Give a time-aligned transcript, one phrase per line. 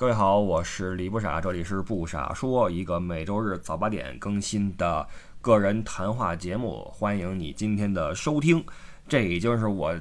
[0.00, 5.06] 各位好，我是李不傻，这里是不傻说，一个每周日早八点更新的
[5.42, 8.64] 个人谈话节目，欢迎你今天的收听。
[9.06, 9.94] 这已经是我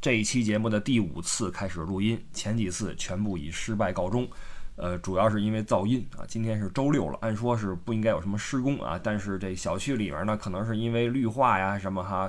[0.00, 4.28] 这一期节目的第五次开始录音，前几次全部以失败告终。
[4.74, 6.26] 呃，主要是因为噪音啊。
[6.26, 12.28] 今天是周六了，按说是不应该有什么施工啊，但是这小区里面呢，可能是因为绿化呀什么哈，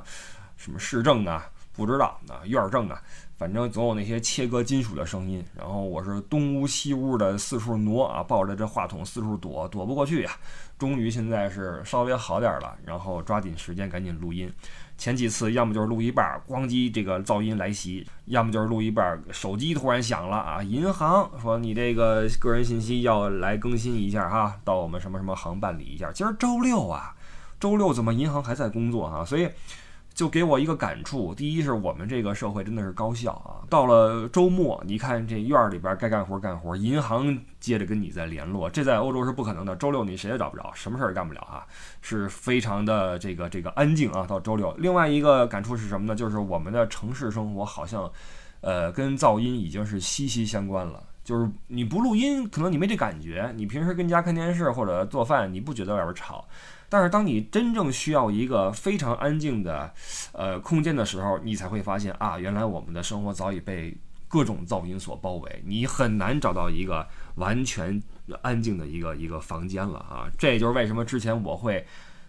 [0.58, 3.02] 什么市政啊，不知道啊，院儿政啊。
[3.38, 10.32] 反正总有那些切割金属的声音，然后我是东屋西屋的四处挪啊，抱着这话筒四处躲，躲不过去呀。
[10.78, 14.50] 终于现在是稍微好点了，然后抓紧时间赶紧录音。
[14.98, 26.10] 前几次要么就是录一半，咣叽这个噪音来袭；要么就是录一半，手机突然响了啊，银行说你这个个人信息要来更新一下哈，到我们什么什么行办理一下。
[26.14, 27.14] 今儿周六啊，
[27.60, 29.26] 周六怎么银行还在工作哈？
[29.26, 29.50] 所以。
[30.16, 33.68] 就给我一个感触，第一是我们这个社会真的是高效啊。
[33.70, 39.76] 到了周末，你看这院儿里边该干活干活，银行接着跟你在联络，这在欧洲是不可能的。
[39.76, 41.68] 周六你谁也找不着，什么事儿也干不了啊，
[42.02, 44.26] 是非常的这个这个安静啊。
[44.26, 46.16] 到周六，另外一个感触是什么呢？
[46.16, 48.10] 就是我们的城市生活好像，
[48.62, 51.04] 呃，跟噪音已经是息息相关了。
[51.26, 53.52] 就是你不录音，可能你没这感觉。
[53.58, 56.48] 你平时跟家看电视或者做饭，你不觉得外边吵。
[56.90, 59.94] 但是当你真正需要一个非常安静的，
[60.32, 63.96] 呃空间的时候，你才会发现啊，原来我们的生活早已被
[64.28, 68.02] 各种噪音所包围，你很难找到一个完全
[68.42, 70.28] 安静的一个一个房间了啊！
[70.38, 71.86] 这也就是为什么之前我会，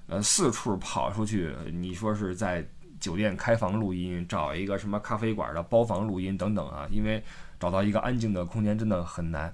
[0.07, 2.65] 呃四处跑出去，你说是在
[3.01, 7.23] 酒店开房录音，找一个什么咖啡馆的包房录音等等啊，因为
[7.59, 9.53] 找到一个安静的空间真的很难。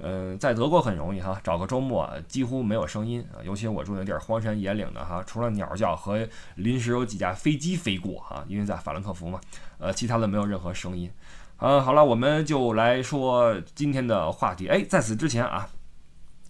[0.00, 9.40] 嗯，在德国很容易哈，找个周末几乎没有声音啊，尤其我住那地儿荒山野岭的哈，除了鸟叫和临时有几架飞机飞过哈，因为在法兰克福嘛，
[9.78, 11.10] 呃，其他的没有任何声音。
[11.56, 14.68] 嗯，好了，我们就来说今天的话题。
[14.68, 15.68] 哎，在此之前啊，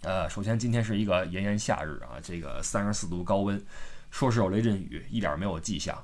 [0.02, 3.58] 呃，首先今天是一个炎炎夏日啊，这个三十四度高温，
[4.10, 5.96] 说是有雷阵雨，一点没有迹象。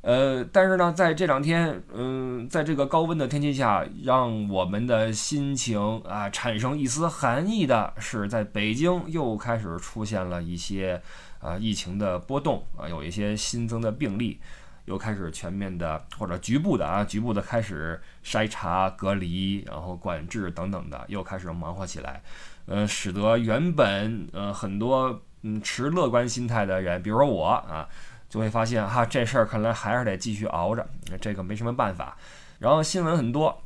[0.00, 11.00] 呃，但是呢，在这两天，嗯，在这个高温的天气下，让我们的心情啊产生一丝寒意的是，在北京又开始出现了一些
[11.40, 14.38] 啊疫情的波动啊，有一些新增的病例，
[14.84, 22.22] 又开始全面的或者局部的啊局部的开始筛查、隔离，然后管制等等的，又开始忙活起来，
[22.66, 27.88] 呃，使得原本呃很多嗯持乐观心态的人，比如说我啊。
[28.28, 30.86] 就会发现哈，这事儿看来还是得继续熬着，
[31.20, 32.16] 这个没什么办法。
[32.58, 33.62] 然后新闻很多，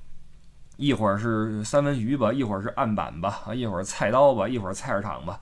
[0.76, 5.40] 一会儿是三文鱼吧，一会儿是案板吧，一会儿菜刀吧，一会儿菜市场吧，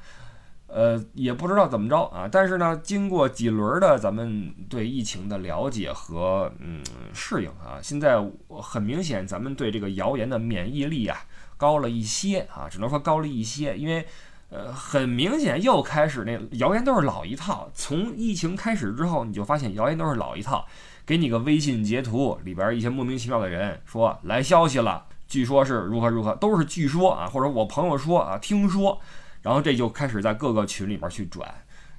[0.68, 2.26] 呃，也不知道怎么着啊。
[2.30, 6.82] 但是呢，经过几轮的咱们对疫情的了解和嗯
[7.12, 8.16] 适应啊，现在
[8.48, 11.18] 很明显，咱们对这个谣言的免疫力啊
[11.56, 14.06] 高了一些啊，只能说高了一些，因为。
[14.50, 17.70] 呃，很明显又开始那谣言都是老一套。
[17.72, 20.66] 从疫情开始之后，你就发现谣言都是老一套，
[21.06, 29.00] 给你个微信截图，里边一些莫名其妙的人说来消息了，据说是如何如何，都是据说啊，或者我朋友说啊，听说，
[29.40, 31.48] 然后这就开始在各个群里边去转，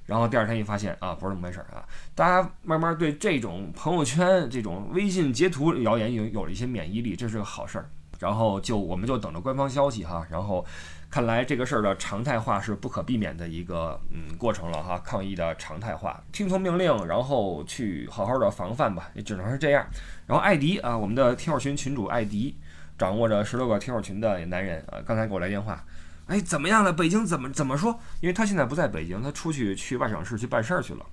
[0.04, 1.82] 然后第二天一发现啊，不是那么回事啊，
[2.14, 7.88] 大家慢慢对这种朋友圈这种微信截图谣言有有了一些免疫力，这是个好事儿。
[8.22, 10.64] 然后就我们就等着官方消息哈，然后。
[11.12, 19.86] 看来这个事儿的常态化是不可避免的一个嗯过程了哈，抗疫的常态化，听从命令，然后去好好的防范吧，也只能是这样。
[20.26, 22.56] 然后艾迪啊，我们的听友群群主艾迪，
[22.96, 25.84] 掌握着十六个听友群的男人啊，刚才给我来电话，
[26.28, 26.90] 哎，怎么样了？
[26.90, 28.00] 北京怎么怎么说？
[28.22, 31.04] 因为他现在不在北京，他出去去外省市去办事儿去了。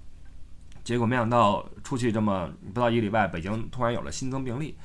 [0.81, 4.77] 结果没想到出去这么不到一个礼拜，北京突然有了新增病例，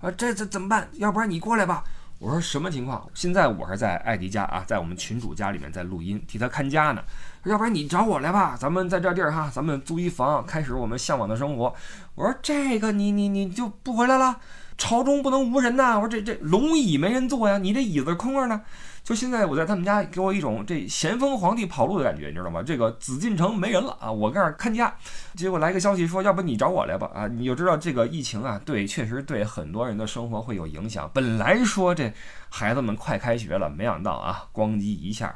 [0.00, 0.88] 啊，这这怎么办？
[0.94, 1.84] 要不然你过来吧。
[2.18, 3.08] 我说什么情况？
[3.14, 7.02] 现在我是在艾迪家啊，在我们群主家里面在录音，替他看家呢。
[7.44, 11.74] 要不然你找我来吧，咱们在这地儿哈，咱们租一房，开始我们向往的生活。
[12.14, 14.38] 我说这个你你你就不回来了？
[14.76, 15.96] 朝中不能无人呐！
[15.96, 18.62] 我说这这龙椅没人坐呀，你这椅子空着呢。
[19.10, 22.62] 就现在我在他们家，给我一种这咸丰皇帝跑路的感觉，你知道吗？
[22.62, 24.94] 这个紫禁城没人了啊，我在这儿看家。
[25.34, 27.10] 结果来个消息说，要不你找我来吧？
[27.12, 31.10] 啊，你就知道这个疫情啊，对，确实对很多人的生活会有影响。
[31.12, 32.12] 本来说这
[32.50, 35.34] 孩子们快开学了，没想到啊，咣叽一下，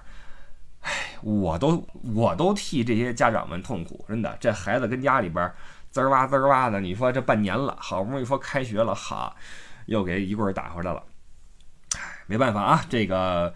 [0.83, 0.93] 哎，
[1.23, 1.85] 我都
[2.15, 5.53] 我都替这些家长们痛苦，真的，这孩子跟家里边
[5.91, 9.35] 滋儿哇滋儿哇的，你说这半年了，好不容易说开学了，哈，
[9.87, 11.03] 又给一棍儿打回来了。
[12.27, 13.53] 没办法啊，这个，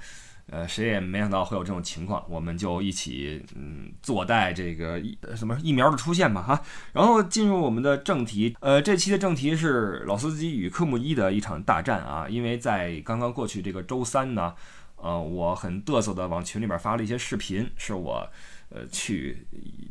[0.51, 6.63] 呃，谁也没想到会有这种情况，我们就一起，嗯，坐待这个疫什么疫苗的出现吧，哈。
[6.93, 14.55] 然后进入我们的正题，呃，这期的正题是老司机与科目一的一场大战啊，因为在刚刚过去这个周三呢，
[14.97, 18.29] 呃，我很嘚瑟的往群里边发了一些视频，是我
[18.71, 19.47] 呃去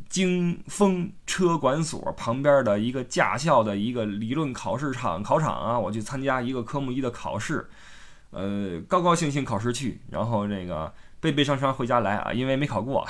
[0.08, 7.68] 京风车管所旁边的一个驾校的一个理论考试场考场啊，我去参加一个科目一的考试，
[8.30, 10.92] 呃，高高兴兴考试去，然后那个。
[11.20, 13.04] 悲悲伤伤回家来啊，因为没考过，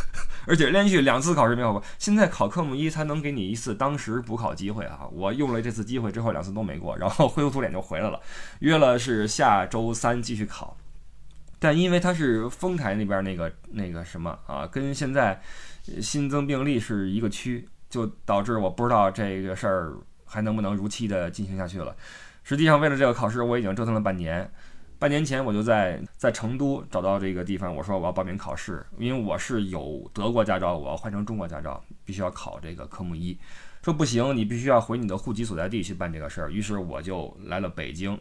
[0.46, 1.82] 而且连续两次考试没考过。
[1.98, 5.08] 现在考科目一才能给你一次当时补考机会啊！
[5.10, 8.20] 我用了这次机会之后，两次都没过，然后灰头土脸就回来了。
[8.58, 10.76] 约了是下周三继续考，
[11.58, 15.40] 但因为它是丰台那边那个那个什么啊，跟现在
[16.02, 19.94] 新增病例是一个区，就导致我不知道这个事儿
[20.26, 21.96] 还能不能如期的进行下去了。
[22.44, 24.48] 实际上，为了这个考试，我已经折腾了半年。
[24.96, 33.36] 半年前我就在在成都找到这个地方，我说我要报名考试，因为我是有德国驾照，我要换成中国驾照，必须要考这个科目一。
[33.82, 36.50] 说不行，你必须要回你的户籍所在地去办这个事儿。
[36.50, 38.18] 于是我就来了北京，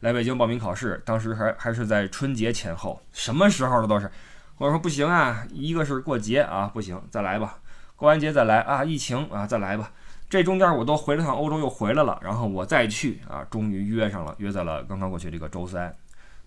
[0.00, 1.02] 来北京报名考试。
[1.04, 4.10] 当时还还是在春节前后，什么时候的都是。
[4.56, 7.58] 我说不行啊，一个是过节啊，不行，再来吧。
[7.96, 9.90] 过完节再来啊，疫情啊，再来吧。
[10.32, 15.94] 这中间我都回了趟欧洲，又回来了，然后我再去啊，终于约上了，约在了刚刚过去这个周三。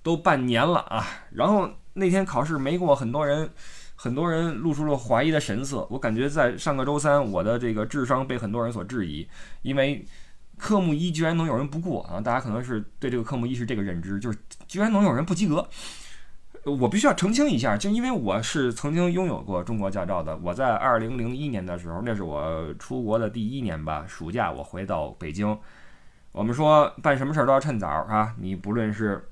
[0.02, 3.48] 都半年了啊，然后那天考试没过，很多人，
[3.94, 5.88] 很多人露出了怀疑的神色。
[5.92, 9.28] 我感觉在上个周三，我的这个智商被很多人所质疑，
[9.62, 10.04] 因为
[10.58, 12.20] 科目一居然能有人不过啊！
[12.20, 15.64] 大家可能是对这个科目一是这个认知，就是居然能有人不及格。
[16.66, 25.58] 我必须要澄清一下，就因为我是曾经拥有过中国驾照的，我在二零零一年的时候，那是我出国的第一年吧，暑假我回到北京。
[26.32, 29.30] 我们说办什么事儿都要趁早啊，你不论是。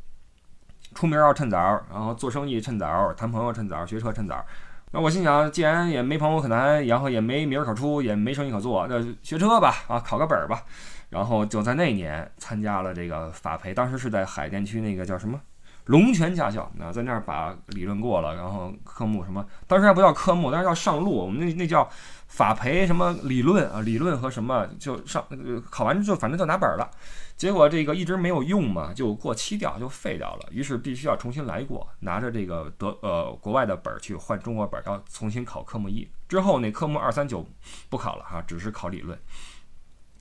[0.94, 1.58] 出名要趁早，
[1.92, 4.46] 然后做生意趁早，谈朋友趁早，学车趁早。
[4.92, 10.62] 那我心想，既然也没朋友可谈，然后也没名儿可出，也没生意可做，那学车吧，啊，考个本儿吧。
[11.10, 15.42] 然后就在那年参加了这个法培，当时是在海淀区那个叫什么
[15.86, 21.90] 龙泉驾校，那在那儿把理论过了，然后科目什么，当时还不叫科目，当时叫上路，我们那那叫
[22.28, 25.26] 法培什么理论啊，理论和什么就上
[25.70, 26.90] 考完就反正就拿本了。
[27.36, 30.48] 结果这个一直没有用嘛，就过期掉，就废掉了。
[30.52, 36.08] 于是必须要重新来过，拿着这个德呃国外的本儿去换中国本儿，要重新考科目一。
[36.30, 37.46] 之后那科目二三九
[37.90, 39.20] 不考了哈，只是考理论。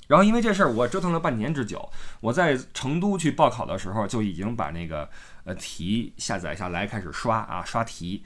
[0.09, 1.89] 然后因为这事儿，我折腾了半年之久。
[2.21, 5.09] 我在成都去报考的时候，就已经把那个
[5.45, 8.23] 呃题下载下来，开始刷啊刷题。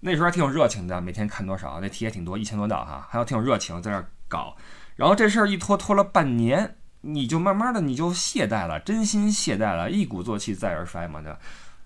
[0.00, 4.56] 那时候还挺有热情的，每天看多少，那题也挺多，一千多道哈，还有挺有热情在那搞。
[4.96, 6.76] 然后这事儿一拖拖了半年。
[7.04, 11.38] 你就慢慢的你就懈怠了，真心懈怠了，一鼓作气再而衰嘛对吧。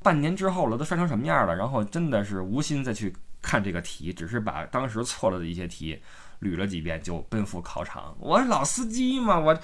[0.02, 1.56] 半年之后了，都衰成什么样了？
[1.56, 3.10] 然后真的是无心再去
[3.40, 5.98] 看这个题，只是把当时错了的一些题
[6.46, 8.14] 捋了几遍，就奔赴考场。
[8.18, 9.58] 我老司机嘛，我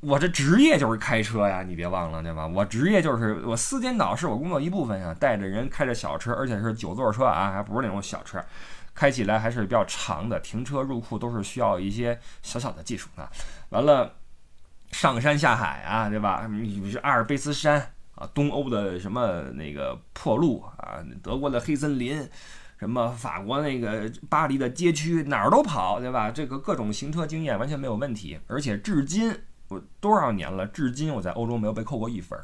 [0.00, 2.46] 我这职业就是开车呀，你别忘了对吧？
[2.46, 8.42] 我职业就是我司监导是我工作一部分呀，带着人开着小车，而且是九座车啊，还不是那种小车，
[8.94, 13.28] 开起来还是比较长的，停车入库都是需要一些小小的技术啊。
[13.70, 14.14] 完了。
[14.90, 16.48] 上山下海啊，对吧？
[16.50, 17.78] 你是阿尔卑斯山
[18.14, 22.26] 啊，东欧的什么那个破路啊，德国的黑森林，
[22.78, 26.30] 什么法国那个巴黎的街区，哪儿都跑，对吧？
[26.30, 29.34] 这个各种行车经验完全没有问题，而且至今
[29.68, 32.38] 我多少年了，至今我在欧洲没有被扣过一分。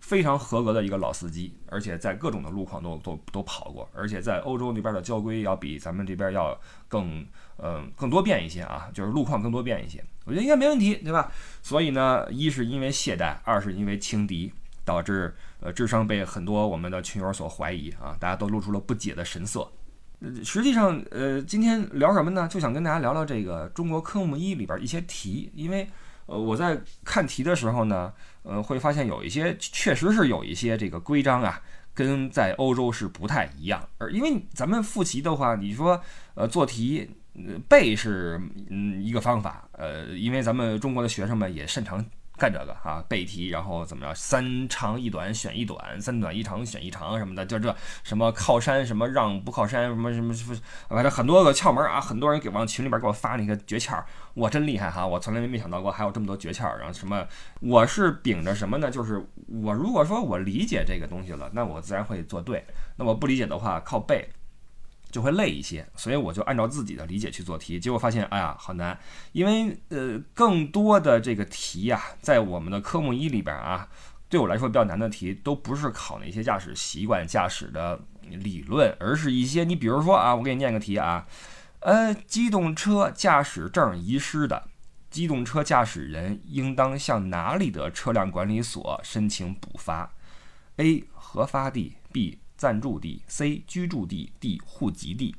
[0.00, 6.58] 非常合格的一个老司机，而且在各种的路况都都都跑过，而且在欧洲那边的交规要比咱们这边要
[6.88, 7.24] 更
[7.58, 11.30] 呃更多变一些啊，就是路况更多变一些，我觉得应该没问题，对吧？
[11.60, 14.50] 所以呢，一是因为懈怠，二是因为轻敌，
[14.84, 19.70] 导致呃智商被很多我们的群友所怀疑啊，大家都露出了不解的神色。
[20.44, 22.46] 实际上，呃，今天聊什么呢？
[22.48, 25.88] 就想跟大家聊聊这个中国科目一里边一些题，因为。
[26.26, 28.12] 呃，我在看题的时候呢，
[28.44, 31.60] 呃，会发现有一些确实是有一些这个规章啊，
[31.92, 33.84] 跟在欧洲是不太一样。
[33.98, 36.00] 而因为咱们复习的话，你说
[36.34, 37.10] 呃做题
[37.68, 41.98] 背是嗯一个方法，呃，因为咱们中国的学生们也擅长。
[42.40, 50.56] 干这个啊，背题，然后怎么着，三长一短选一短，三短一长选一长什么的，就这什么靠山什么让不靠山什么什么什么，
[50.88, 56.74] 反正很多个窍门啊，很多人给往群里边给我发那个诀窍，我真厉害哈，我从来没想到过还有这么多诀窍。
[56.78, 57.26] 然后什么，
[57.60, 58.90] 我是秉着什么呢？
[58.90, 62.58] 就是我如果说我理解这个东西了，那我自然会做对；
[62.96, 64.26] 那我不理解的话，靠背。
[65.10, 68.98] 就会累一些，所以我就按照自己的理解去做题，结果发现，哎呀，好难，
[69.32, 73.88] 因为呃，更多的这个题呀，在我们的科目一里边啊，
[74.28, 81.26] 对我来说比较难的题，都不是考那些驾驶习惯、驾驶的理论，而是一些你比如说啊，我给你念个题啊，
[81.80, 84.68] 呃，机动车驾驶证遗失的，
[85.10, 90.12] 机动车驾驶人应当向哪里的车辆管理所申请补发
[90.76, 91.04] ？A.
[91.12, 92.38] 核发地，B.
[92.60, 95.34] 暂住地；C 居住地；D 户籍地。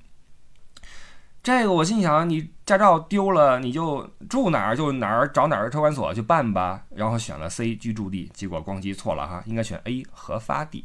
[1.43, 6.83] 这个我心想，你驾照丢了，你就住哪儿就哪儿找哪儿车管所去办吧。
[6.95, 10.83] 然后选了 C 居住地，结果咣叽错了哈，应该选 A 核发地。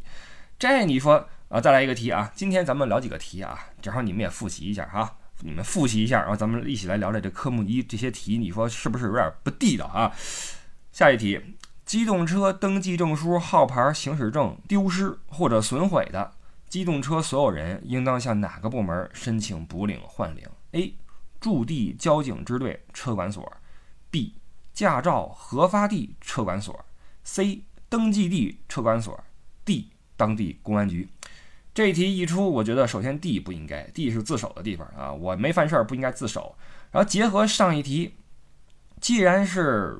[0.58, 10.12] 这你说啊，再来一个题啊，今天咱们聊几个题啊，正好你们也复习一下哈，你们复习一下，然后咱们一起来聊聊这科目一这些题，你说是不是有点不地道啊？
[10.92, 11.38] 下一题，
[11.86, 16.32] 机动车登记证书、号牌、行驶证丢失或者损毁的。
[16.68, 20.92] 机动车所有人应当向哪个部门申请补领换领？A.
[21.40, 23.50] 驻地交警支队车管所
[24.10, 24.32] ；B.
[24.72, 26.84] 驾照核发地车管所
[27.24, 27.62] ；C.
[27.88, 29.22] 登记地车管所
[29.64, 29.86] ；D.
[30.16, 31.08] 当地公安局。
[31.72, 36.56] 这题一出，我觉得首先 D 不应该，D 是自首的地方啊，我没犯事儿不应该自首。
[36.90, 38.14] 然后结合上一题，
[39.00, 39.96] 既然是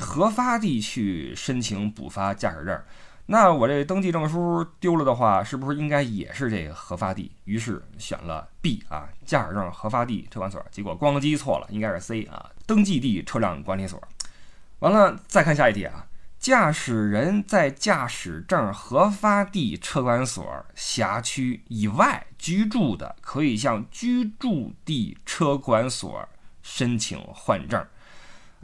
[0.00, 2.80] 核发地去申请补发驾驶证。
[3.28, 7.32] 那我这登记证书丢了的话，是不是应该也是这个核发地？
[7.44, 10.64] 于是选了 B 啊，驾驶证核发地车管所。
[10.70, 14.00] 结果咣叽错了，应该是 C 啊，登记地车辆管理所。
[14.78, 16.06] 完了，再看下一题啊，
[16.38, 26.28] 驾驶人在驾驶证核发地车管所辖区以外居住的，可以向居住地车管所
[26.62, 27.84] 申请换证。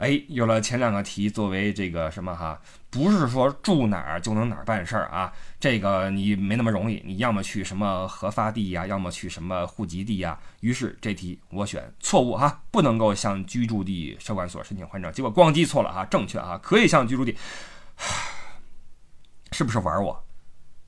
[0.03, 5.31] 哎，有了前两个题作为这个什么哈，不是说住哪儿就能哪儿办事儿啊，
[5.61, 10.37] 这个你没那么容易，你要么去什么核发地呀，要么去什么户籍地呀。
[10.59, 15.09] 于是这题我选错误哈，不能够向居住地车管所申请换证。
[15.13, 17.37] 结果咣叽错了哈，正确啊，可以向居住地，
[19.53, 20.21] 是不是玩我？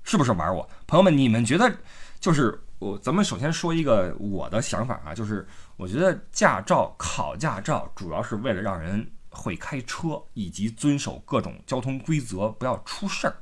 [0.03, 0.69] 是不是玩我？
[0.87, 1.73] 朋友们，你们觉得
[2.19, 2.99] 就是我？
[2.99, 5.47] 咱们首先说一个我的想法啊，就是。
[5.77, 13.35] 我觉得驾照考驾照主要是为了让人会开车，以及遵守各种交通规则，不要出事儿。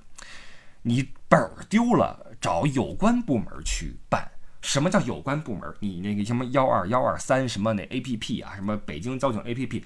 [0.81, 4.29] 你本儿丢了，找有关部门去办。
[4.61, 5.73] 什么叫有关部门？
[5.79, 9.85] 你那个什么幺二幺二三什么那 A P P 啊，什么北京交警 A P P，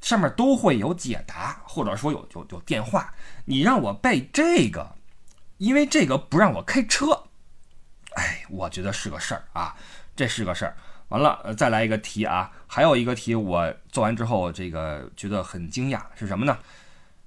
[0.00, 3.14] 上面都会有解答，或者说有有有电话。
[3.44, 4.96] 你让我背这个，
[5.56, 7.24] 因为这个不让我开车。
[8.14, 9.76] 哎，我觉得是个事儿啊，
[10.14, 10.76] 这是个事儿。
[11.08, 12.50] 完了，呃，再来一个题啊！
[12.66, 16.58] 还有一个题，我做完之后，这个觉得很惊讶，是什么呢？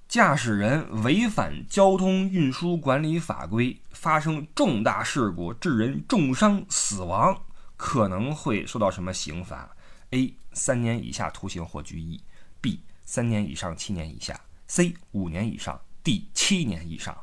[0.08, 7.36] 驾驶人违反交通运输管理法规，发生重大事故，致人重伤死亡，
[7.76, 9.70] 可能会受到什么刑罚
[10.12, 10.34] ？A.
[10.54, 12.22] 三年以下徒刑或拘役
[12.62, 12.80] ；B.
[13.04, 14.94] 三年以上七年以下；C.
[15.14, 16.26] 五年以上；D.
[16.34, 17.18] 七年以上。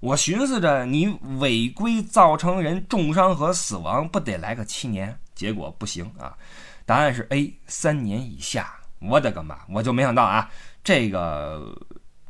[0.00, 1.06] 我寻思着，你
[1.38, 5.18] 违规造成人重伤和死亡，不得来个七年？
[5.34, 6.36] 结果不行啊，
[6.86, 8.74] 答案是 A，三年以下。
[9.00, 9.58] 我的个妈！
[9.68, 10.48] 我就没想到啊，
[10.82, 11.76] 这个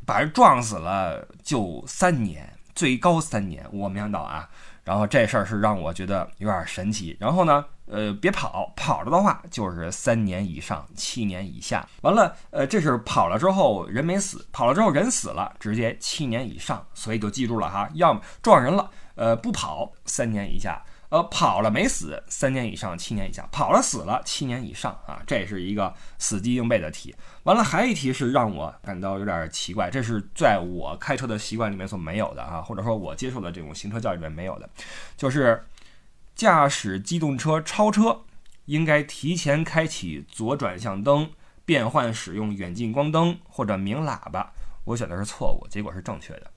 [0.05, 3.65] 把人撞死了就三年，最高三年。
[3.71, 4.49] 我没想到啊，
[4.83, 7.15] 然后这事儿是让我觉得有点神奇。
[7.17, 11.87] 然后呢，呃，别跑，跑了的话就是三年以上，七年以下。
[12.01, 16.85] 完了，呃，这是跑了之后人没死，跑了之后人死了，直接七年以上。
[16.93, 20.83] 所以就记住了哈，要么撞人了，呃，不跑，三年以下。
[21.09, 25.21] 呃，跑了没死，三年以上，七年以下；跑了死了，七年以上啊！
[25.27, 27.15] 这是一个死记硬背的题。
[27.43, 34.69] 完了，还一题是让我感到有点奇怪，这是在我开车的习惯里面所没有的啊，或者说我接受的这种行车教育里面没有的，
[35.15, 35.63] 就是
[36.35, 38.21] 驾驶机动车超车
[38.65, 41.29] 应该提前开启左转向灯，
[41.65, 44.51] 变换使用远近光灯或者鸣喇叭。
[44.85, 46.51] 我选的是错误，结果是正确的。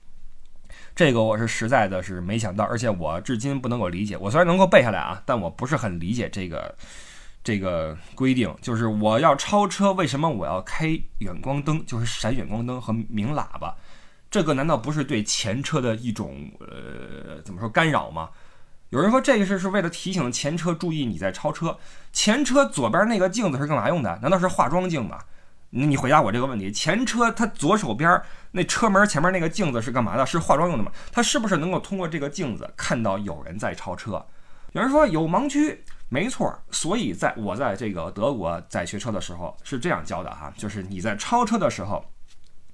[0.95, 4.17] 这个我是实在的是没想到，而且我至今不能够理解。
[4.17, 6.75] 我虽然能够背下来啊，但我不是很理解这个
[7.43, 8.53] 这个规定。
[8.61, 10.87] 就是我要超车，为什么我要开
[11.19, 13.73] 远光灯，就是闪远光灯和鸣喇叭？
[14.29, 18.29] 这个难道不是对前车的一种呃怎么说干扰吗？
[18.89, 21.77] 有人说这个是是为了提醒前车注意你在超车。
[22.11, 24.19] 前车左边那个镜子是干嘛用的？
[24.21, 25.19] 难道是化妆镜吗？
[25.71, 28.21] 你回答我这个问题，前车它左手边
[28.51, 30.25] 那车门前面那个镜子是干嘛的？
[30.25, 30.91] 是化妆用的吗？
[31.11, 34.25] 它是不是能够通过这个镜子看到有人在超车？
[34.71, 36.51] 有人说有盲区，没错。
[36.71, 42.03] 所以在我在这个德国在学车的时候是这样教的哈，就是你在超车的时候，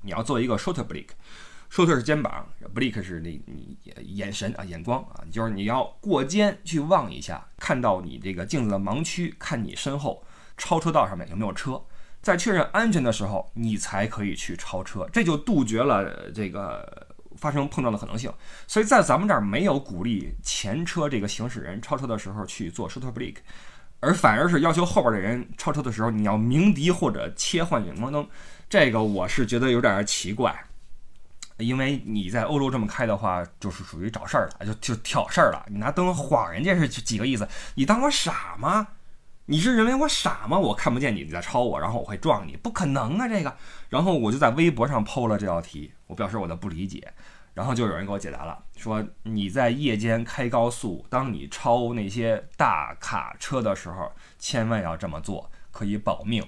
[0.01, 3.77] 你要做一个 shoulder blick，shoulder 是肩膀，blick 是你你
[4.15, 10.23] 眼神啊眼光啊，就是你要过肩去望一下，看到你这个镜子的盲区，看你身后
[10.57, 11.81] 超车道上面有没有车。
[12.25, 18.34] 在确认安全的时候，你才可以去超车，这就杜绝了这个发生碰撞的可能性。
[18.65, 23.36] 所以在咱们这儿没有鼓励前车这个行驶人超车的时候去做 shoulder brake，
[24.00, 28.27] 而反而是要求后边的人超车的时候你要鸣笛或者切换远光灯。
[28.67, 30.51] 这个我是觉得有点奇怪。
[31.58, 35.63] 因为你在欧洲这么开的话，就是属于找事儿了，就就挑事儿了。
[35.70, 37.48] 你拿灯晃人家是几个意思？
[37.75, 38.88] 你当我傻吗？
[39.47, 40.57] 你是认为我傻吗？
[40.57, 42.55] 我看不见你你在超我，然后我会撞你？
[42.57, 43.55] 不可能啊，这个。
[43.89, 47.13] 然后我就在微博上 PO 了这道题，我表示我的不理解。
[47.53, 56.43] 然后就有人给我解答了，说你在夜间开高速，当你超那些大卡车的时候，千万要这么做，可以保命。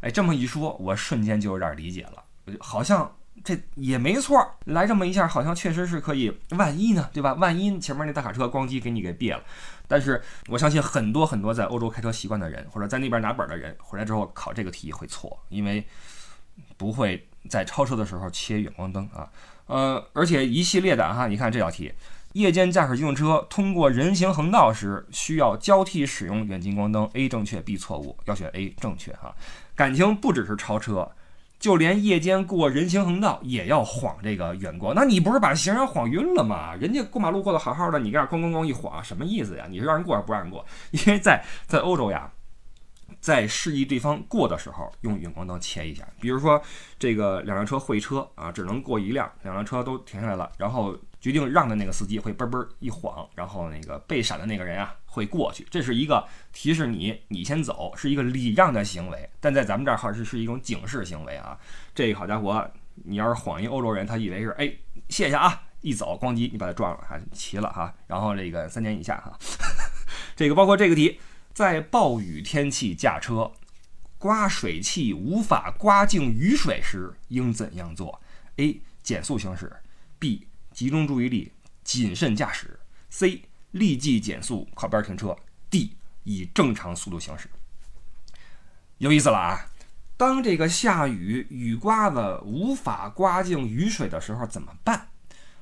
[0.00, 2.22] 哎，这么一说，我瞬间就有点理解了，
[2.60, 4.38] 好像这也没错。
[4.66, 6.38] 来这么一下，好像确实是可以。
[6.50, 7.34] 万一呢，对吧？
[7.34, 9.42] 万一前面那大卡车咣叽给你给别了。
[9.88, 15.84] 但是我相信很多很多在欧洲开车习惯的人，或者在那边拿本的人，回来之后考这个题会错，因为
[16.76, 19.28] 不会在超车的时候切远光灯啊。
[19.66, 21.92] 呃，而且一系列的哈，你看这道题，
[22.34, 29.34] 夜间驾驶机动车通过人行横道时需要交替使用远近光灯，A 正确，B 错误，要选 A 正确哈。
[29.74, 31.10] 感情不只是超车，
[31.58, 36.74] 就连夜间过人行横道也要晃这个远光，那你不是把行人晃晕了吗？
[36.74, 39.66] 人家过马路过得好好的，你这样咣咣咣一晃，什么意思呀？
[39.68, 40.64] 你是让人过还是不让人过？
[40.92, 42.30] 因为在在欧洲呀。
[43.20, 46.06] 在示意对方过的时候，用远光灯切一下。
[46.20, 46.62] 比如说，
[46.98, 55.66] 这个两辆车会车啊，只能过一辆，两辆车都停下来了，然后决定让的那个司机会嘣嘣一晃，然后那个被闪的那个人啊会过去。
[55.68, 59.28] 这是一个提示你，你先走，是一个礼让的行为。
[59.40, 61.58] 但在咱们这儿哈是是一种警示行为啊。
[61.94, 64.72] 这好家伙，你要是晃一欧洲人，他以为是哎
[65.08, 67.92] 谢谢啊，一走咣叽你把他撞了，还齐了哈。
[68.06, 69.36] 然后这个三年以下哈，
[70.36, 71.20] 这个包括这个题。
[71.54, 73.50] 在暴雨天气驾车，
[74.16, 78.20] 刮水器无法刮净雨水时，应怎样做
[78.58, 78.80] ？A.
[79.02, 79.74] 减速行驶
[80.20, 80.42] ；B.
[80.72, 81.50] 集中注意力，
[81.82, 82.78] 谨慎驾驶
[83.10, 83.40] ；C.
[83.72, 85.36] 立即减速靠边停车
[85.70, 85.90] ；D.
[86.24, 87.48] 以正常速度行驶。
[88.98, 89.66] 有意思了啊！
[90.16, 95.08] 当这个下雨，雨刮子无法刮净雨水的时候，怎么办？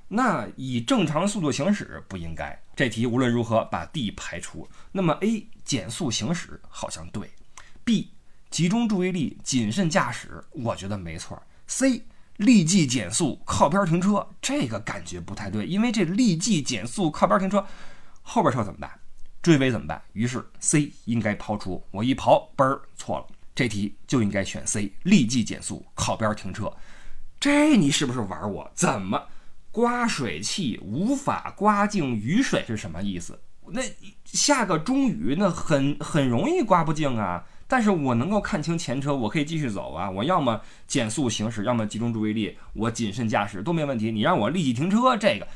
[0.08, 2.58] 那以正常速度行驶不应该。
[2.74, 4.68] 这题无论如何把 D 排除。
[4.92, 7.30] 那么 A 减速行驶好像对
[7.84, 8.10] ，B
[8.50, 11.42] 集中注意力谨慎驾驶，我觉得没错。
[11.66, 12.02] C
[12.36, 17.66] 立即减速靠边停车，这个感觉不太对，因为这立即减速靠边停车，
[18.28, 18.90] 后边车怎么办？
[19.40, 20.02] 追尾怎么办？
[20.12, 21.80] 于是 C 应该抛出。
[21.92, 23.26] 我一刨，嘣儿错了。
[23.54, 26.70] 这题就应该选 C 立即减速靠边停车。
[27.38, 28.68] 这你是不是玩我？
[28.74, 29.22] 怎么？
[29.70, 33.38] 刮水器无法刮净雨水是什么意思？
[33.68, 33.80] 那
[34.24, 37.44] 下个中雨，那很很容易刮不净啊。
[37.68, 40.10] 但是我能够看清前车，我可以继续走啊。
[40.10, 44.10] 我要么减速行驶，要么集中注意力，我谨慎驾驶都没问题。
[44.10, 45.46] 你让我立即停车，这个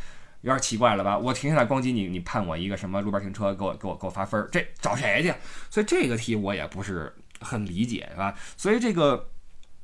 [0.43, 1.17] 有点奇怪了吧？
[1.19, 5.33] 我停下来咣叽，你你判我一个什么路边停车，给我给我给我发分儿，这找谁去？
[5.71, 8.35] 所以这个题我也不是很理解，是吧？
[8.57, 9.29] 所以这个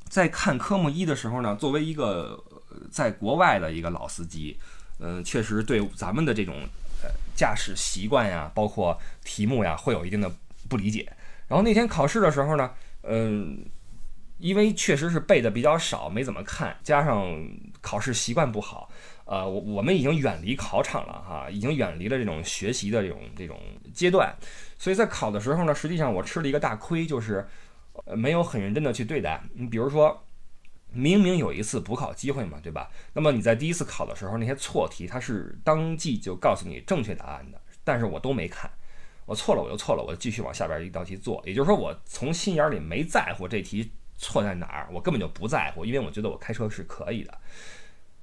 [0.08, 2.42] 在看科目一的时候呢，作为一个。
[2.90, 4.54] 在国外的一个老司机，
[4.98, 6.56] 嗯，确实对咱们的这种
[7.02, 10.30] 呃驾驶习惯呀，包括题目呀，会有一定的
[10.68, 11.10] 不理解。
[11.48, 12.70] 然后那天考试的时候呢，
[13.02, 13.64] 嗯，
[14.36, 17.34] 因为确实是背的比较少，没怎么看，加上
[17.80, 18.90] 考试习惯不好，
[19.26, 23.60] 呃，我我们已经远离考场了哈，已经远离了这种学习的这种这种
[23.92, 24.34] 阶段，
[24.78, 27.46] 所以在考的时候呢，实际上我吃了一个大亏，就是
[28.06, 29.42] 呃没有很认真的去对待。
[29.52, 30.22] 你比如说。
[30.92, 32.88] 明明有一次补考机会嘛，对吧？
[33.12, 38.70] 那么你在第一次考的时候，那些错题它是当即就告诉你正确答案的，但是我都没看，
[39.26, 41.42] 我错了我就错了，我继续往下边一道题做。
[41.44, 47.36] 也就是说，我从心眼里没在乎这题错在哪儿，我根本就不在乎，因为我觉得我开车是可以的，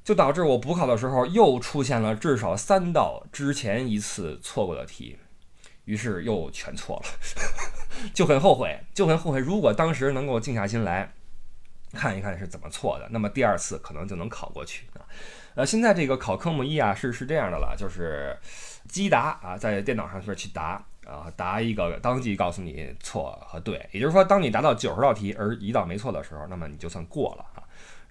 [0.03, 5.17] 就导致我补考的时候又出现了至少三道之前一次错过的题，
[5.85, 7.09] 于是又全错了，
[8.13, 9.39] 就很后悔，就很后悔。
[9.39, 11.13] 如果当时能够静下心来。
[11.95, 15.05] 看一看是怎么错的，那么第二次可能就能考过去啊。
[15.53, 18.35] 呃，现在这个考科目一啊，是是这样的了，就是
[18.89, 23.87] 机答啊，在电脑上边去答啊，答一个当即告诉你错和对。
[23.91, 27.52] 也就是说，当你答到九十道题而一道没错的时候，那么你就算过了。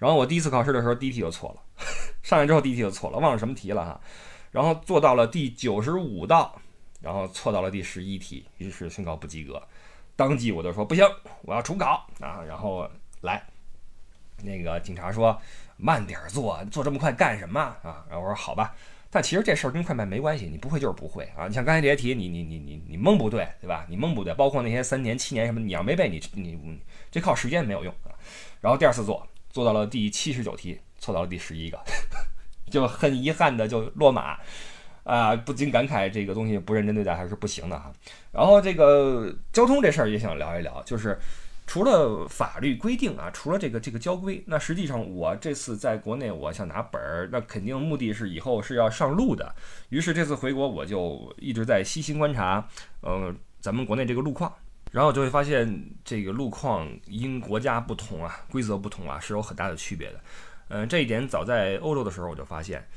[0.03, 1.85] 然后我第一次考试的时候，第一题就错了，
[2.21, 4.01] 上来之后第一题就错了，忘了什么题了哈。
[4.51, 6.59] 然后做到了第九十五道，
[6.99, 9.65] 然后错到了第十一题，于是宣告不及格。
[10.17, 11.05] 当即我就说不行，
[11.43, 12.85] 我要重考啊，然后
[13.21, 13.41] 来。
[14.45, 15.39] 那个警察说
[15.77, 18.75] ：“慢点做，做这么快干什么啊？”然后我说：“好吧。”
[19.09, 21.47] 但其实这事儿跟快慢没关系，你不会就是不会啊。
[21.47, 23.85] 你像刚才这些题，你你你你你蒙不对，对吧？
[23.87, 28.11] 你蒙不对，包括那些三年、七年什么，你要没背，你你这靠时间没有用啊。
[28.59, 31.79] 然后第二次做，做到了第七十九题，错到了第十一个，
[32.69, 34.37] 就很遗憾的就落马
[35.05, 35.33] 啊！
[35.33, 37.93] 不禁感慨这个东西不认真对待还是不行的哈。
[38.33, 41.17] 然后这个交通这事儿也想聊一聊，就是。
[41.65, 49.55] 除了法律规定啊，除了这个这个交规，那实际上我这次在国内我想拿本儿，那肯定目的是以后是要上路的。
[49.87, 52.67] 于是这次回国我就一直在细心观察，
[52.99, 54.53] 呃，咱们国内这个路况，
[54.93, 60.21] 然后就会发现这个路况因国家不同啊，规则不同啊，是有很大的区别的。
[60.67, 62.87] 嗯，这一点早在欧洲的时候我就发现，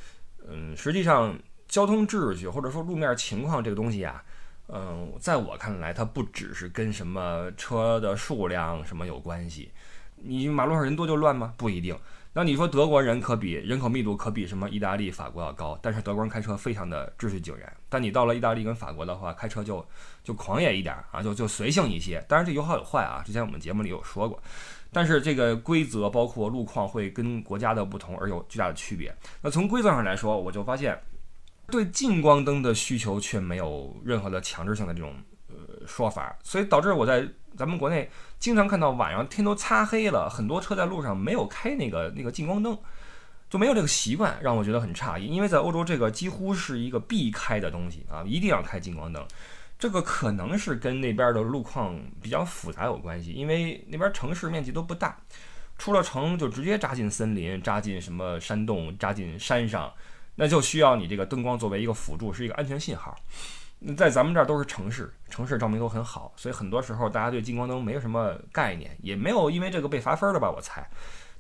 [0.47, 1.35] 嗯，实际上
[1.67, 4.23] 交通秩序或者说路面情况这个东西啊。
[4.69, 9.71] 嗯，在我看来，它不只是跟什么车的数量什么有关系。
[10.17, 11.55] 你马路上人多就乱吗？
[11.57, 11.99] 不一定。
[12.37, 17.73] 那你说德国人可比人口密度可比什么意大利、法国要高，但是德国人开车非常的秩序井然。
[17.89, 19.83] 但你到了意大利跟法国的话，开车就
[20.23, 22.23] 就狂野一点啊，就就随性一些。
[22.29, 24.39] 当然这有好有坏啊，之前我们节目里有说过。
[24.93, 29.11] 但是这个规则包括路况会跟国家的不同而有巨大的区别。
[29.41, 30.95] 那从规则上来说，我就发现。
[31.69, 35.13] 对近光灯的需求却没有任何的强制性的这种
[35.87, 42.79] 说法，所以导致我在咱们国内经常看到晚上天都擦黑了，很多车在路上没有开那个那个近光灯，
[43.49, 45.27] 就没有这个习惯，让我觉得很诧异。
[45.27, 49.27] 因为在欧洲这个几乎是一个必开的东西啊，一定要开近光灯。
[49.79, 55.17] 这个可能是跟那边的路况比较复杂有关系，因为那边城市面积都不大，
[55.77, 59.93] 出了城就直接扎进森林，扎进什么山洞，扎进山上。
[60.39, 63.17] 那就需要你这个灯光作为一个辅助，是一个安全信号。
[63.97, 70.51] 在咱们这儿都是城市，城市照明都很好，所以很多时候大家对近光灯没有什么概念，也没有因为这个被罚分的吧？
[70.51, 70.89] 我猜。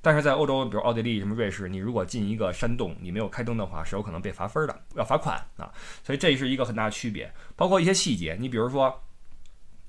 [0.02, 5.72] 但是在欧洲，比如奥地利、什么瑞士，你如果进一个山洞，你没有开灯的话，是有可能被罚分的，要罚款啊。
[6.04, 7.32] 所以这是一个很大的区别。
[7.56, 9.02] 包括一些细节，你比如说，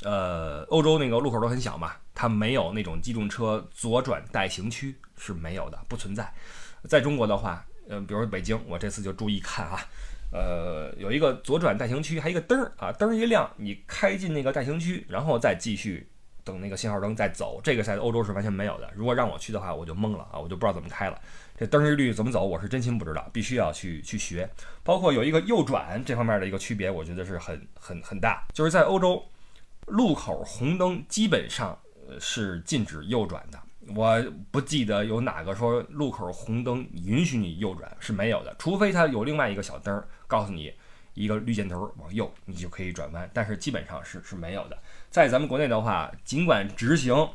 [0.03, 6.33] 呃，欧洲那个路口都很小嘛，它没有那种机动车左转带行区是没有的，不存在。
[6.85, 7.63] 在中国的话。
[7.89, 9.79] 嗯，比如北京，我这次就注意看啊，
[10.31, 16.07] 呃，有一个左转待行区，还有一个灯儿啊，灯儿一亮，你开进那个待行区，然后再继续
[16.43, 18.89] 等那个信号灯再走，这个在欧洲是完全没有的。
[18.93, 21.19] 如果让我去的话，我就懵了啊，我就不知道怎么开了。
[21.57, 24.47] 这灯一绿怎么走，我是真心不知道，必须要去去学。
[24.83, 29.23] 包括有一个右转这方面的一个区别，我觉得是很很很大，就是在欧洲，
[29.87, 31.77] 路口红灯基本上
[32.19, 33.59] 是禁止右转的。
[33.95, 40.71] 我不记得有哪个说路口红灯允许你右转是没有的，除非它有另外一个小灯儿告诉你
[41.13, 43.29] 一个绿箭头往右，你就可以转弯。
[43.33, 44.77] 但是基本上是是没有的。
[45.09, 47.29] 在咱们国内的话，尽管直行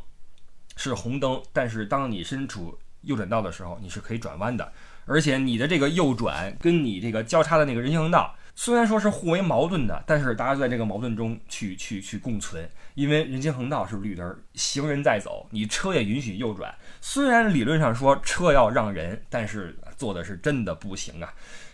[0.76, 4.72] 是红灯，但是当你身处右转道的时候，你是可以转弯的。
[5.06, 8.36] 而且你的这个右转跟你这个交叉的那个人行横道。
[8.54, 12.68] 虽然说是互为矛盾的，但是大家在这个矛盾中去去去共存。
[12.94, 16.72] 因为人行横道是绿灯，行人在走，你车也允许右转。
[17.00, 21.32] 虽然理论上说车要让人，但是做的是真的不行啊。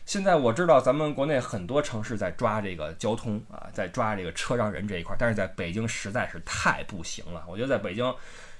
[0.09, 7.45] 现在我知道咱们国内很多城市在抓这个交通啊，在抓这个车让人这一块，但是在北京实在是太不行了。
[7.47, 8.11] 我觉得在北京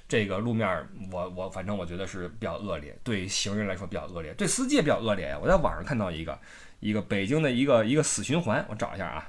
[0.07, 5.39] 这个路面，我我反正我觉得是比较恶劣，对行人来说比较恶劣，对司机也比较恶劣呀。
[5.41, 6.37] 我在网上看到一个。
[6.81, 9.27] 一个北京的一个一个死循环，我找一下啊，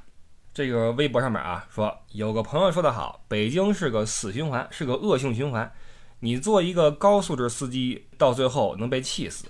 [0.53, 5.73] 这个微博上面啊说有个朋友说的好，北京是个死循环，是个恶性循环。
[6.19, 9.47] 你做一个高素质司机，到最后能被气死。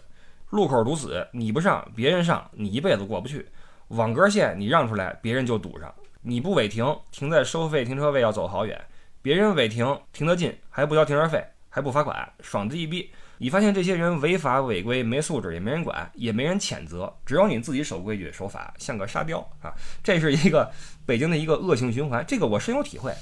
[0.51, 3.47] 路口堵死，你不上，别人上，你一辈子过不去。
[3.89, 5.93] 网格线你让出来，别人就堵上。
[6.23, 8.81] 你不违停，停在收费停车位要走好远。
[9.23, 13.11] 别人违停，停得近，还不交停车费，还不罚款，爽的一逼。
[13.39, 19.73] 你发现这些人违法违规没素质，也没人管，也没人谴责，只有你自己守规矩守法，像个沙雕啊！
[20.03, 20.71] 这是一个
[21.07, 23.15] 北京的一个恶性循环，这个我深有体会。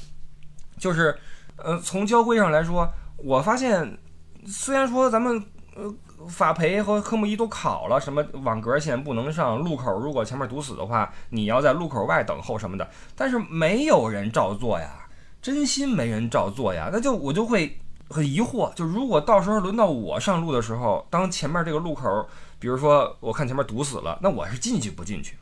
[0.77, 1.17] 就是，
[1.57, 3.97] 呃，从交规上来说，我发现
[4.45, 5.41] 虽然说咱们
[5.79, 5.95] 呃
[6.29, 15.07] 法培和科目一都考了，什么网格线不能上，路口如果前面堵死的话，你要在路口外等候什么的，但是没有人照做呀，
[15.41, 17.79] 真心没人照做呀，那就我就会。
[18.11, 22.27] 很疑惑，就如果到时候轮到我上路的时候，当前面这个路口，
[22.59, 25.37] 比如说我看前面堵死了，那我是进去不进去？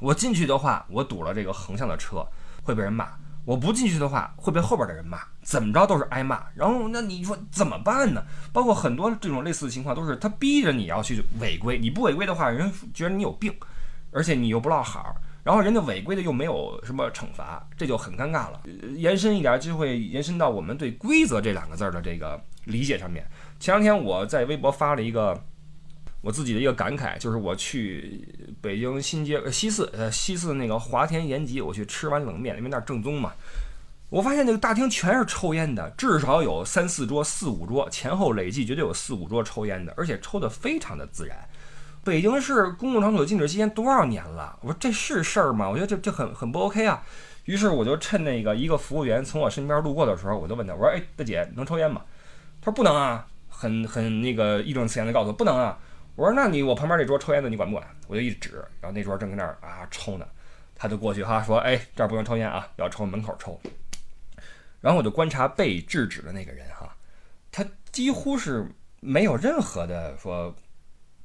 [0.00, 2.26] 我进去的话，我堵了这个横向的车，
[2.64, 3.06] 会被人骂；
[3.46, 5.20] 我不进去的话，会被后边的人骂。
[5.42, 6.44] 怎么着都是挨骂。
[6.54, 8.22] 然后那你说怎么办呢？
[8.52, 13.54] 包括很多这种类似的情况，都是他逼着你要去违规，你不违规的话，人觉得你有病，
[14.10, 15.16] 而且你又不落好。
[15.44, 18.60] 然后人家违规的又没有什么惩罚，这就很尴尬了。
[18.96, 23.24] 延伸一点就会延伸到我们对“规则”这两个字儿的这个理解上面。
[23.60, 25.40] 前两天我在微博发了一个
[26.26, 28.20] 我自己的一个感慨，就是我去
[28.60, 33.32] 北京新街西四呃西四那个华田延吉，我去吃碗冷面，因为那儿正宗嘛。
[34.08, 41.38] 我发现那个大厅全是抽烟的，至少有三四桌、四五桌，前后累计绝对有四五桌抽烟的，而且抽的非常的自然。
[42.02, 44.58] 北京市公共场所禁止吸烟多少年了？
[44.62, 45.70] 我说这是事儿吗？
[45.70, 47.04] 我觉得这这很很不 OK 啊！
[47.44, 52.02] 于是我就趁那个一个服务员从我身边路过的时候，我就问他，我说：“哎，大姐，能抽烟吗？”
[52.60, 55.78] 他说：“不能啊。”很很那个义正辞严的告诉我：“不能啊。”
[56.16, 60.26] 我说：“那你我旁边这桌抽烟的你管不管？”我就一指，然后那桌正跟那儿啊抽呢，
[60.74, 63.60] 他就过去哈说：“哎，这儿不能抽烟啊，要抽门口抽。”
[64.80, 66.96] 然后我就观察被制止的那个人哈，
[67.52, 68.66] 他几乎是
[69.00, 70.54] 没有任何的说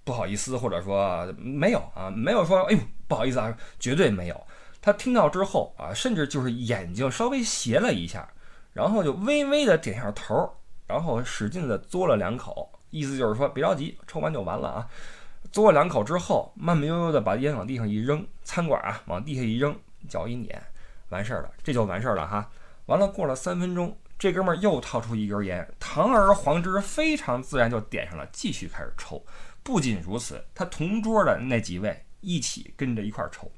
[0.03, 4.47] 不好意思，或者说没有啊，没有说哎呦不好意思啊，绝对没有。
[4.81, 8.27] 他听到之后啊，甚至就是眼睛稍微斜了一下，
[8.73, 10.51] 然后就微微的点下头，
[10.87, 14.87] 然后使劲的嘬了两口，意思就是说别着急，抽完就完了啊。
[15.51, 19.75] 嘬了两口之后，慢慢悠悠的把烟往地上一扔，餐馆啊往地下一扔，
[20.07, 20.61] 脚一碾，
[21.09, 22.47] 完事儿了，这就完事儿了哈。
[22.85, 29.23] 完了，过了三分钟，这哥们儿又掏出一根烟，堂而皇之，非常自然就点上了，继续开始抽。
[29.63, 33.51] 不仅如此，他同桌的那几位一起跟着一块儿抽。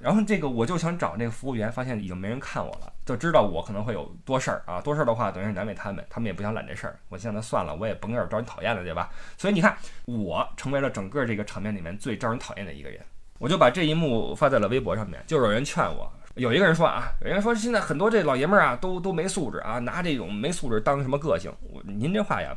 [0.00, 6.98] 然后这个我就想找那个服务员，发现已经没人看我了，就知道我可能会有多事儿啊，多事儿的话等于是难为他们，他们也不想揽这事儿。
[7.08, 9.10] 我现在算了，我也甭在这儿招人讨厌了，对吧？
[9.36, 13.00] 所以你看，我成为了整个这个场面里面最招人讨厌的一个人。
[13.38, 16.10] 我就把这一幕发在了微博上面，就有人劝我。
[16.34, 21.52] 有一个人说啊，有人说现在很多这老爷们儿啊，都都没素质啊，拿这种没素质当什么个性？
[21.72, 22.56] 我您这话呀，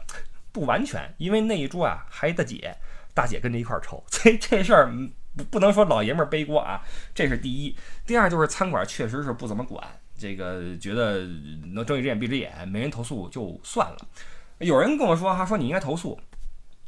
[0.52, 2.76] 不完全，因为那一桌啊还大姐，
[3.16, 4.92] 大姐跟着一块儿抽，所以这事儿
[5.36, 6.82] 不不能说老爷们儿背锅啊，
[7.14, 7.76] 这是第一。
[8.06, 9.86] 第二就是餐馆确实是不怎么管，
[10.18, 11.26] 这个觉得
[11.74, 13.98] 能睁一只眼闭一只眼，没人投诉就算了。
[14.60, 16.20] 有人跟我说哈，说你应该投诉，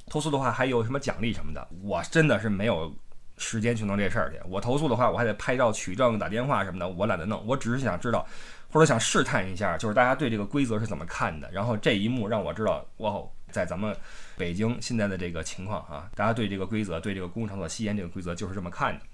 [0.07, 2.93] 投诉的话还有什么奖励什么的，我真的是没有。
[3.35, 7.43] 时间去弄这事儿去，我投诉的话，我还得拍照取证、打电话什么的，我懒得弄。
[7.47, 8.23] 我只是想知道，
[8.71, 11.49] 或者想试探一下，就是大家对这个规则是怎么看的。
[11.51, 13.11] 然后这一幕让我知道，哇，
[13.49, 13.93] 在咱们
[14.37, 19.05] 北京现在的这个情况啊，大家对这个规则、对这个公共场所吸烟这个规则就是这么看的。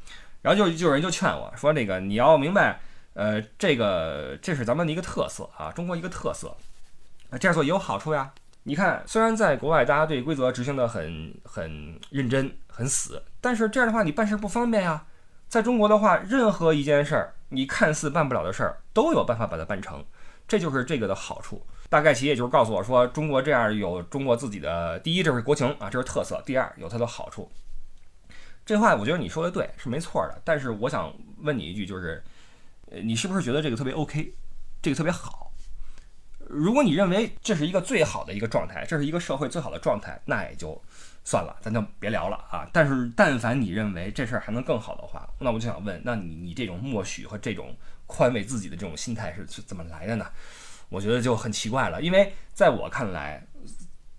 [0.41, 2.79] 然后就就有人就劝我说，那个你要明白，
[3.13, 6.55] 呃，这个这是咱们的一个特色啊，中国一个特色，
[7.29, 8.31] 啊这样做也有好处呀。
[8.63, 15.05] 你看，虽然在国外大家对规则执行的很很认真、很死，但是这样的话你办事不方便呀。
[15.47, 20.05] 在中国的话，任何一件事儿，你看似办不了的事儿，都有办法把它办成，
[20.47, 21.65] 这就是这个的好处。
[21.89, 27.51] 大概其也就是告诉我说，中国这样有中国自己的第一，这是国情啊，这是特色；第二，有它的好处。
[28.63, 30.39] 这话我觉得你说的对，是没错的。
[30.45, 32.23] 但是我想问你一句，就是，
[32.91, 34.31] 呃，你是不是觉得这个特别 OK，
[34.81, 35.51] 这个特别好？
[36.47, 40.79] 如果你认为这是一个最好的一个状态，这是一个社会最好的状态，那也就
[41.23, 42.69] 算了，咱就别聊了啊。
[42.71, 47.75] 但是，但凡你认为这事儿还能更好的话，那我就想问，那你你这种默许和这种
[48.05, 50.27] 宽慰自己的这种心态是是怎么来的呢？
[50.89, 53.45] 我觉得就很奇怪了，因为在我看来。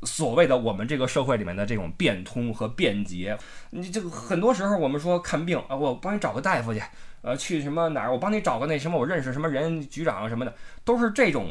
[0.05, 6.83] 所谓的我们这个社会里面的这种变通和便捷，你这个很多时候我们说看病啊，我帮你找个大夫去，
[7.21, 10.55] 呃，去什么哪儿，我帮你找个那什么，我认识什么人，局长什么的，
[10.87, 11.47] 都是这种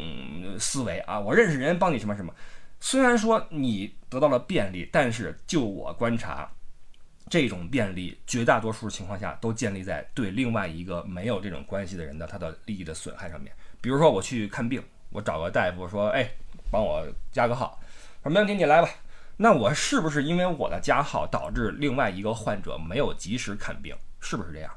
[0.57, 1.19] 思维啊。
[1.19, 2.33] 我认识人帮你什么什么，
[2.79, 6.49] 虽然说你得到了便利，但是就我观察，
[7.29, 13.53] 这种便利绝大多数情况下都建立在对另外一个没有这种关系的人的他的利益的损害上面。
[13.79, 16.29] 比如说我去看病，我找个大夫说，哎，
[16.71, 17.79] 帮我加个号。
[18.23, 18.89] 说没问题，你来吧。
[19.37, 23.95] 那我是不是因为我的加号导致另外一个患者没有及时看病？
[24.19, 24.71] 是不是这样？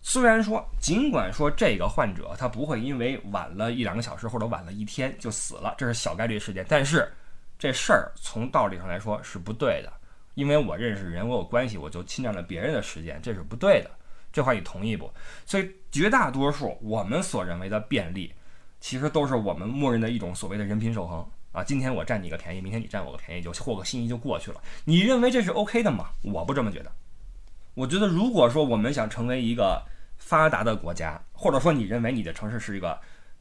[0.00, 7.12] 虽然说，尽管说这个患者他不会因为晚了一两个小时或者晚了一天就死了，这是小概率事件，但是
[7.58, 9.92] 这事儿从道理上来说是不对的。
[10.34, 13.90] 因为我认识人，我有关系，我就侵占了别人的时间，这是不对的。
[14.32, 15.10] 这话你同意不？
[15.44, 18.32] 所以绝大多数我们所认为的便利，
[18.80, 21.26] 其实都是我们默认的一种所谓的人品守恒。
[21.52, 24.60] 啊，今天我占你个便宜，明天你占我个便宜，就获个心仪就过去了。
[24.84, 26.10] 你认为这是 OK 的吗？
[26.22, 26.92] 我不这么觉得。
[27.74, 29.82] 我觉得，如果说我们想成为一个
[30.18, 32.98] 发达的国家，或者说你认为你的城市是一个。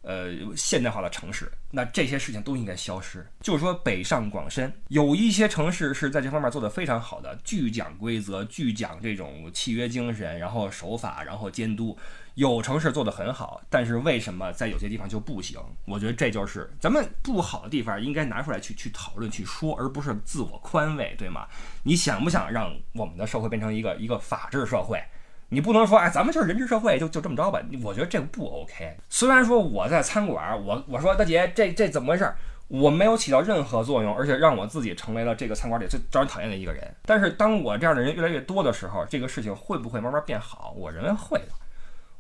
[0.07, 3.25] 呃，现代化的城市，那这些事情都应该消失。
[3.41, 11.97] 就是说，北上广深有一些城市是在这方面做得非常好的，巨讲规则，巨讲这种契约精神，然后守法，然后监督。
[12.35, 15.59] 有城市做得很好，但是为什么在有些地方就不行？
[15.85, 21.47] 我觉得这就是咱们不好的地方，应该拿出来去去讨论、去说，而不是自我宽慰，对吗？
[21.83, 25.01] 你想不想让我们的社会变成一个一个法治社会？
[25.49, 27.61] 你不能说哎，咱们就是人治社会，就就这么着吧？
[27.81, 28.97] 我觉得这不 OK。
[29.09, 32.33] 虽然说我在餐馆，我我说大姐，这这怎么回事？
[32.67, 36.93] 我没有起到任何作用，而且让我自己成为了这个餐馆里最招人讨厌的一个人。
[37.03, 40.73] 但是当我这样的人越来越多的时候，这个事情会不会慢慢变好？
[40.75, 41.49] 我认为会的，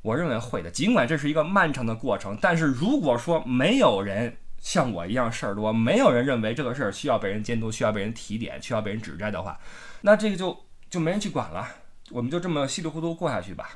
[0.05, 0.69] 我认为会的。
[0.69, 9.59] 尽管这是一个漫长的过程，但是如果说没有人像我一样事儿多，没有人认为这个事儿需要被人监督、需要被人提点、需要被人指摘的话，
[10.01, 10.55] 那这个就
[10.91, 11.67] 就没人去管了。
[12.11, 13.67] 我们就这么稀里糊涂过下去吧，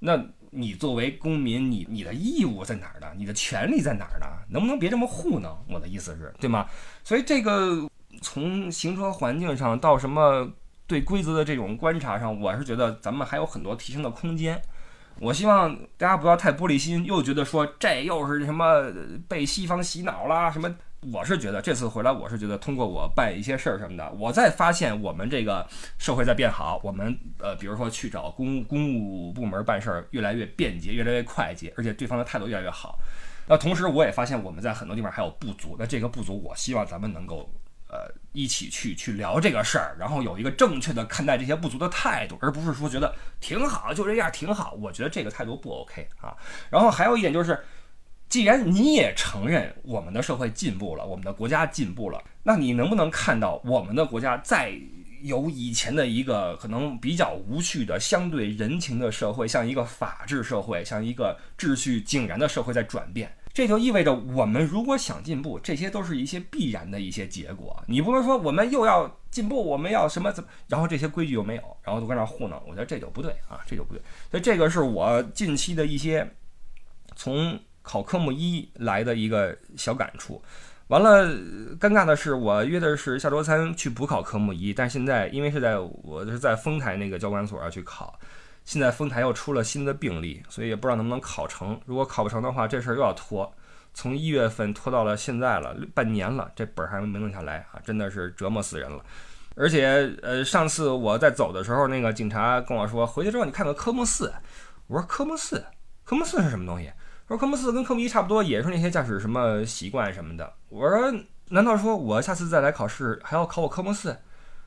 [0.00, 0.20] 那
[0.50, 3.06] 你作为公民，你你的义务在哪儿呢？
[3.16, 4.26] 你的权利在哪儿呢？
[4.48, 5.56] 能不能别这么糊弄？
[5.70, 6.66] 我的意思是，对吗？
[7.04, 7.88] 所以这个
[8.20, 10.50] 从行车环境上到什么
[10.88, 14.60] 对规则的这种观察上，我是觉得咱们还有很多提升的空间。
[15.18, 18.92] 我希望大家不要太玻璃心，又觉得说这又是什么
[19.28, 20.74] 被西方洗脑啦什么。
[21.12, 25.66] 我是觉得这次回来，我是觉得通过我办一些事儿什么的，我在发现我们这个
[25.98, 26.80] 社会在变好。
[26.84, 33.00] 我们呃，比如说去找公公务部门办事儿，越来越便捷，越来越快捷，而且对方的态度越来越好。
[33.48, 35.74] 那同时，我也发现我们在很多地方还有不足。
[35.76, 37.50] 那这个不足，我希望咱们能够
[37.92, 44.72] 呃一起去去聊这个事儿，然后有一个正确的看待这些不足的态度，而不是说觉得挺好就这样挺好。
[44.80, 46.34] 我觉得这个态度不 OK 啊。
[46.70, 47.62] 然后还有一点就是。
[48.28, 54.72] 既然你也承认我们的社会进步了，我们的国家进步了，那你能不能看到我们的国家在
[55.20, 63.30] 由以前的一个可能比较无序的相对人情的社会，像一个法治社会，像一个秩序井然的社会在转变？
[63.52, 67.82] 这就意味着我们如果想进步，这些都是一些必然的一些结果。
[67.86, 74.02] 你不能说我们又要进步，我们要什么怎么，然后这些规矩又没有，然后都搁那糊弄，我觉得这就不对啊，这就不对。
[74.30, 76.34] 所以这个是我近期的一些
[77.16, 77.58] 从。
[77.84, 80.40] 考科目一来的一个小感触，
[80.86, 81.26] 完了，
[81.80, 88.16] 尴尬的是我约的是下周三去补考科目一，但现在因为是在我是在丰台那个教管所要去考，
[88.64, 91.80] 现在丰台又出了新的病例，所以也不知道能不能考成。
[91.84, 93.52] 如果考不成的话，这事儿又要拖，
[93.92, 99.04] 从一月份拖到了现在了，半年了，这本还没弄下来啊，真的是折磨死人了。
[99.54, 104.32] 而且，呃，上次我在走的时候，那个警察跟我说，回去之后你看看科目四，
[104.86, 105.62] 我说科目四，
[106.04, 106.90] 科目四是什么东西？
[107.28, 110.52] 说科目四跟科目一差不多，也是那些驾驶什么习惯什么的。
[110.68, 111.12] 我说，
[111.48, 114.16] 难道说我下次再来考试还要考我科目四？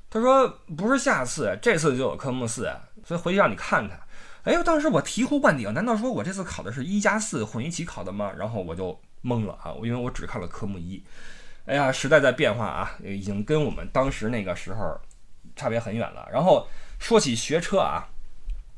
[0.08, 2.72] 他说不是下次，这次就有科目四，
[3.06, 3.98] 所以回去让你看看。
[4.44, 8.34] 哎呦，当时我醍醐灌顶，难道说我这次考的是一加四混一起考的吗？
[8.38, 11.02] 然后我就懵了啊，因为我只看了科目一。
[11.66, 15.00] 哎呀，时代在变化啊，已经跟我们当时那个时候
[15.56, 16.28] 差别很远了。
[16.34, 16.68] 然后
[17.00, 18.10] 说起学车啊。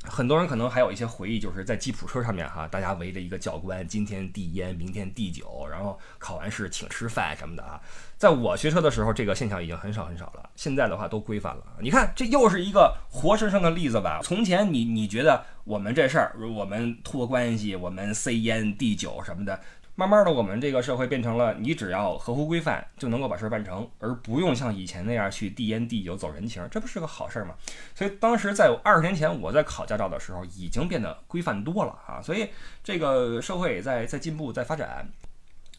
[0.08, 7.80] 很多人可能还有一些回忆，就是在吉普车上面哈，大家围着一个教官，今天递烟，明天递酒，然后考完试请吃饭什么的啊。
[8.18, 10.50] 在我学车的时候，这个现象已经很少很少了。
[10.56, 11.64] 现在的话都规范了。
[11.80, 14.20] 你看，这又是一个活生生的例子吧？
[14.24, 19.60] 从前你你觉得我们这事儿，我们托关系，我们塞烟递酒什么的。
[20.00, 27.56] 慢慢的，我们这个社会变成了，你只要合乎规范，就能够把事儿办成，而不用像以前那样去递烟递酒走人情，这不是个好事儿吗？
[27.96, 32.22] 所以当时在二十年前我在考驾照的时候，已经变得规范多了啊！
[32.22, 32.48] 所以
[32.84, 35.10] 这个社会也在在进步，在发展。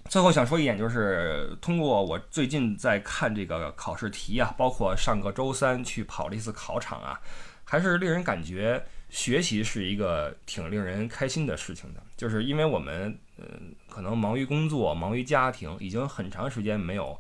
[0.09, 7.21] 最后想说一点，就是通过我最近在看这个考试题啊，包括上个周三去跑了一次考场啊，
[7.63, 13.17] 还是令人感觉学习是一个挺令人开心的事情的，就是因为我们。
[13.38, 17.16] 嗯，可能忙于工作，忙于家庭，已经很长时间没有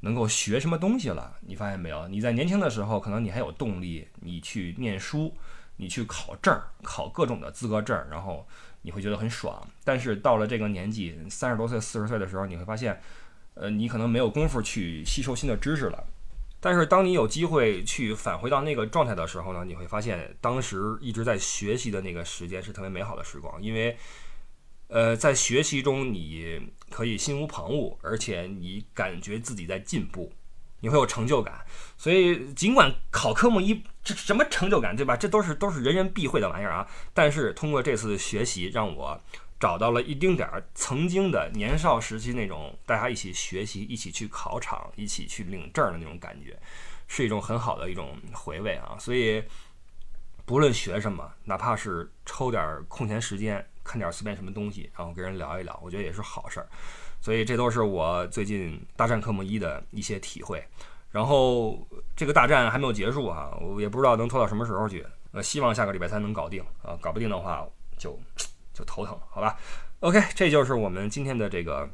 [0.00, 1.36] 能够学什么东西了。
[1.40, 2.08] 你发现没有？
[2.08, 5.34] 你在年轻的时候，可能你还有动力，你去念书，
[5.76, 8.46] 你去考证，考各种的资格证，然后
[8.80, 9.62] 你会觉得很爽。
[9.84, 12.98] 但是到了这个年纪，三十多岁、四十岁的时候，你会发现，
[13.52, 16.02] 呃，你可能没有功夫去吸收新的知识了。
[16.60, 23.94] 但是当你有机会去返回到那个状态的时候呢，你会发现，当时一直在学习的那个时间是特别美好的时光，因为。
[24.88, 30.32] 呃，在学习中你可以心无旁骛，而且你感觉自己在进步，
[30.80, 31.64] 你会有成就感。
[31.98, 35.14] 所以尽管考科目一这什么成就感，对吧？
[35.14, 36.88] 这都是都是人人必会的玩意儿啊。
[37.12, 39.20] 但是通过这次学习，让我
[39.60, 46.58] 找到了一丁点儿曾经的年少时期那种大家一起学习、一起去考场、一起去领证的那种感觉，
[47.06, 48.96] 是一种很好的一种回味啊。
[48.98, 49.44] 所以
[50.46, 53.62] 不论学什么，哪怕是抽点空闲时间。
[53.88, 56.68] 看点随便什么东西，然后跟人聊一聊，我觉得也是好事儿。
[57.22, 60.62] 所以这都是我最近大战科目一的一些体会。
[61.10, 65.04] 然后这个大战还没有结束啊，我也不知道能拖到什么时候去。
[65.32, 68.18] 呃，希望下个礼拜三能搞定啊，搞不定的话就
[68.74, 69.58] 就头疼，好吧
[70.00, 71.88] ？OK，这就是我们今天的这个。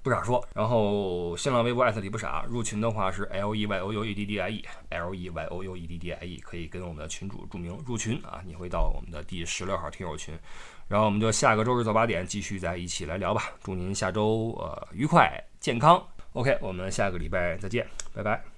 [0.00, 5.76] 不傻说，然后新浪微博艾特李不傻，入群的话是 L E Y O U E D D I E，L E Y O U
[5.76, 10.38] E D D I E，可以跟我们的群主注明入群啊，你会到我们的第十六号听友群，
[10.88, 15.30] 然后我们就下个周日早八点继续再一起来聊吧，祝您下周呃愉快
[15.60, 18.57] 健康，OK，我们下个礼拜再见，拜拜。